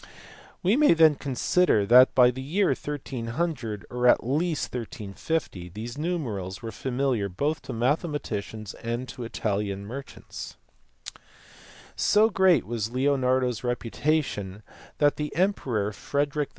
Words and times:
We 0.63 0.75
may 0.75 0.95
then 0.95 1.13
consider 1.13 1.85
that 1.85 2.15
by 2.15 2.31
the 2.31 2.41
year 2.41 2.69
1300, 2.69 3.85
or 3.91 4.07
at 4.07 4.19
the 4.19 4.25
latest 4.25 4.73
1350, 4.73 5.69
these 5.69 5.95
numerals 5.95 6.63
were 6.63 6.71
familiar 6.71 7.29
both 7.29 7.61
to 7.61 7.71
mathematicians 7.73 8.73
and 8.73 9.07
to 9.09 9.23
Italian 9.23 9.85
merchants. 9.85 10.57
So 11.95 12.31
great 12.31 12.65
was 12.65 12.89
Leonardo 12.89 13.49
s 13.49 13.63
reputation 13.63 14.63
that 14.97 15.17
the 15.17 15.35
emperor 15.35 15.91
Frederick 15.93 16.49
II. 16.49 16.49